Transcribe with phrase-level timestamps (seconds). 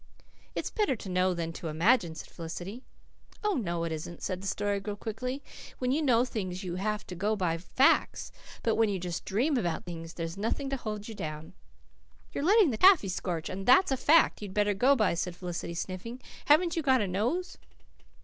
[0.55, 2.81] "It's better to know than to imagine," said Felicity.
[3.43, 5.43] "Oh, no, it isn't," said the Story Girl quickly.
[5.77, 8.31] "When you know things you have to go by facts.
[8.63, 11.53] But when you just dream about things there's nothing to hold you down."
[12.33, 15.75] "You're letting the taffy scorch, and THAT'S a fact you'd better go by," said Felicity
[15.75, 16.19] sniffing.
[16.45, 17.59] "Haven't you got a nose?"